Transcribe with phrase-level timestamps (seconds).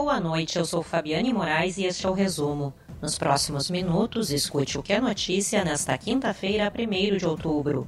[0.00, 2.72] Boa noite, eu sou Fabiane Moraes e este é o resumo.
[3.02, 7.84] Nos próximos minutos, escute o que é notícia nesta quinta-feira, 1 de outubro.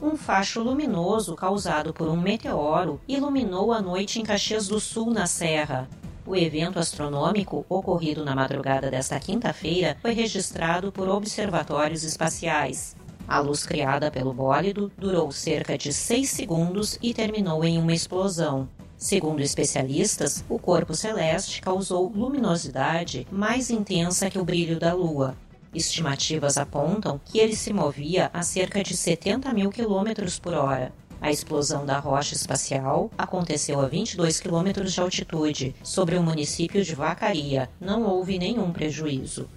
[0.00, 5.26] Um facho luminoso causado por um meteoro iluminou a noite em Caxias do Sul, na
[5.26, 5.88] Serra.
[6.26, 12.94] O evento astronômico, ocorrido na madrugada desta quinta-feira, foi registrado por observatórios espaciais.
[13.26, 18.68] A luz criada pelo bólido durou cerca de 6 segundos e terminou em uma explosão.
[18.98, 25.36] Segundo especialistas, o corpo celeste causou luminosidade mais intensa que o brilho da Lua.
[25.72, 30.92] Estimativas apontam que ele se movia a cerca de 70 mil quilômetros por hora.
[31.20, 36.94] A explosão da rocha espacial aconteceu a 22 quilômetros de altitude, sobre o município de
[36.94, 37.70] Vacaria.
[37.80, 39.48] Não houve nenhum prejuízo.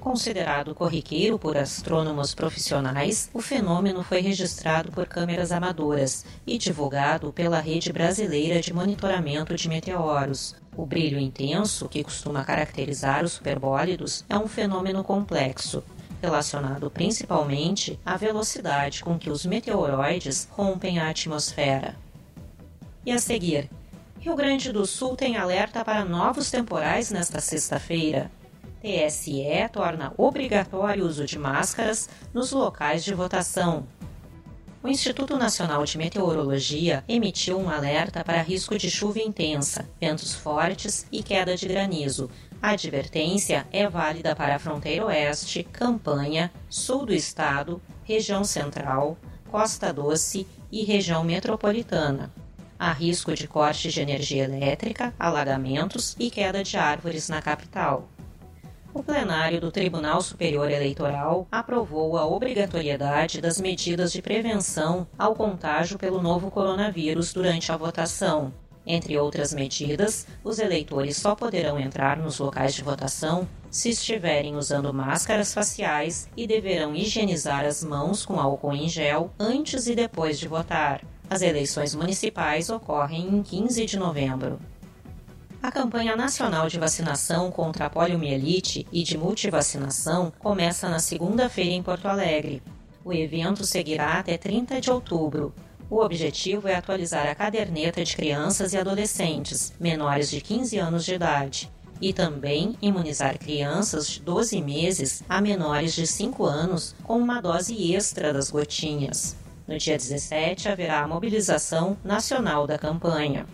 [0.00, 7.60] Considerado corriqueiro por astrônomos profissionais, o fenômeno foi registrado por câmeras amadoras e divulgado pela
[7.60, 10.56] Rede Brasileira de Monitoramento de Meteoros.
[10.74, 15.84] O brilho intenso, que costuma caracterizar os superbólidos, é um fenômeno complexo,
[16.22, 21.94] relacionado principalmente à velocidade com que os meteoroides rompem a atmosfera.
[23.04, 23.68] E a seguir,
[24.18, 28.30] Rio Grande do Sul tem alerta para novos temporais nesta sexta-feira.
[28.80, 33.86] TSE torna obrigatório o uso de máscaras nos locais de votação.
[34.82, 41.06] O Instituto Nacional de Meteorologia emitiu um alerta para risco de chuva intensa, ventos fortes
[41.12, 42.30] e queda de granizo.
[42.62, 49.18] A advertência é válida para a fronteira oeste, campanha, sul do estado, região central,
[49.50, 52.32] Costa Doce e região metropolitana.
[52.78, 58.08] Há risco de corte de energia elétrica, alagamentos e queda de árvores na capital
[58.92, 65.98] o plenário do Tribunal Superior Eleitoral aprovou a obrigatoriedade das medidas de prevenção ao contágio
[65.98, 68.52] pelo novo coronavírus durante a votação.
[68.86, 74.92] Entre outras medidas, os eleitores só poderão entrar nos locais de votação se estiverem usando
[74.92, 80.48] máscaras faciais e deverão higienizar as mãos com álcool em gel antes e depois de
[80.48, 81.02] votar.
[81.28, 84.58] As eleições municipais ocorrem em 15 de novembro.
[85.62, 91.82] A campanha nacional de vacinação contra a poliomielite e de multivacinação começa na segunda-feira em
[91.82, 92.62] Porto Alegre.
[93.04, 95.54] O evento seguirá até 30 de outubro.
[95.90, 101.14] O objetivo é atualizar a caderneta de crianças e adolescentes menores de 15 anos de
[101.14, 107.38] idade e também imunizar crianças de 12 meses a menores de 5 anos com uma
[107.38, 109.36] dose extra das gotinhas.
[109.68, 113.44] No dia 17 haverá a mobilização nacional da campanha.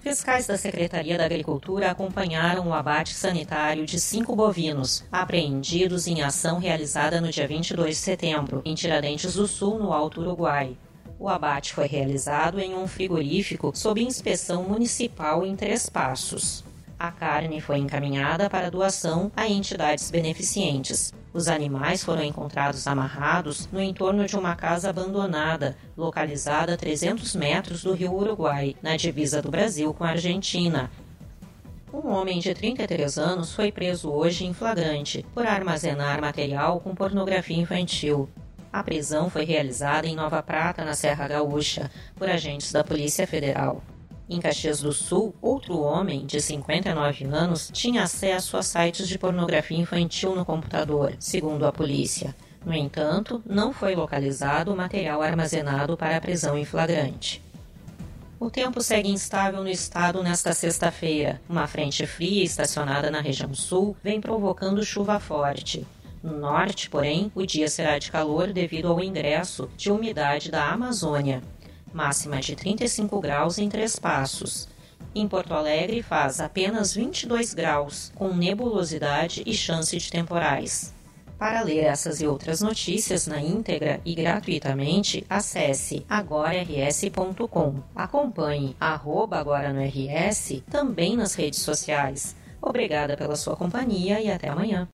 [0.00, 6.58] Fiscais da Secretaria da Agricultura acompanharam o abate sanitário de cinco bovinos, apreendidos em ação
[6.58, 10.74] realizada no dia 22 de setembro, em Tiradentes do Sul, no Alto Uruguai.
[11.18, 16.64] O abate foi realizado em um frigorífico sob inspeção municipal em Três Passos.
[17.00, 21.14] A carne foi encaminhada para doação a entidades beneficentes.
[21.32, 27.84] Os animais foram encontrados amarrados no entorno de uma casa abandonada, localizada a 300 metros
[27.84, 30.90] do rio Uruguai, na divisa do Brasil com a Argentina.
[31.90, 37.56] Um homem de 33 anos foi preso hoje em flagrante por armazenar material com pornografia
[37.56, 38.28] infantil.
[38.70, 43.82] A prisão foi realizada em Nova Prata, na Serra Gaúcha, por agentes da Polícia Federal.
[44.32, 49.76] Em Caxias do Sul, outro homem, de 59 anos, tinha acesso a sites de pornografia
[49.76, 52.32] infantil no computador, segundo a polícia.
[52.64, 57.42] No entanto, não foi localizado o material armazenado para a prisão em flagrante.
[58.38, 61.40] O tempo segue instável no estado nesta sexta-feira.
[61.48, 65.84] Uma frente fria estacionada na região sul vem provocando chuva forte.
[66.22, 71.42] No norte, porém, o dia será de calor devido ao ingresso de umidade da Amazônia
[71.92, 74.68] máxima de 35 graus em Três Passos.
[75.14, 80.94] Em Porto Alegre faz apenas 22 graus, com nebulosidade e chance de temporais.
[81.40, 87.76] Para ler essas e outras notícias na íntegra e gratuitamente, acesse agorars.com.
[87.96, 92.36] Acompanhe arroba agora no RS também nas redes sociais.
[92.60, 94.86] Obrigada pela sua companhia e até amanhã.